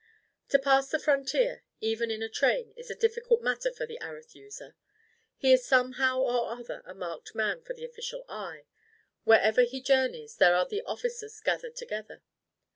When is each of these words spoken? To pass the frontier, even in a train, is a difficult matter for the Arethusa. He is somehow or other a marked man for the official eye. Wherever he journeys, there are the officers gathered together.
To 0.49 0.57
pass 0.57 0.89
the 0.89 0.97
frontier, 0.97 1.63
even 1.79 2.09
in 2.09 2.23
a 2.23 2.27
train, 2.27 2.73
is 2.75 2.89
a 2.89 2.95
difficult 2.95 3.43
matter 3.43 3.71
for 3.71 3.85
the 3.85 3.99
Arethusa. 4.01 4.73
He 5.37 5.53
is 5.53 5.63
somehow 5.63 6.19
or 6.21 6.49
other 6.53 6.81
a 6.87 6.95
marked 6.95 7.35
man 7.35 7.61
for 7.61 7.75
the 7.75 7.85
official 7.85 8.25
eye. 8.27 8.65
Wherever 9.25 9.61
he 9.61 9.79
journeys, 9.79 10.37
there 10.37 10.55
are 10.55 10.65
the 10.65 10.81
officers 10.85 11.39
gathered 11.39 11.75
together. 11.75 12.23